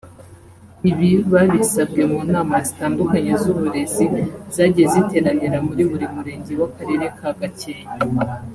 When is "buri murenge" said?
5.89-6.51